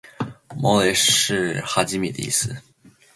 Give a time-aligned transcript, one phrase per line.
[0.57, 2.55] 猫雷是哈基米的意思